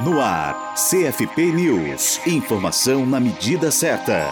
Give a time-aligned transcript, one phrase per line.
[0.00, 2.20] No ar, CFP News.
[2.26, 4.26] Informação na medida certa.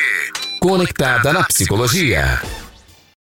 [0.60, 2.42] Conectada na psicologia.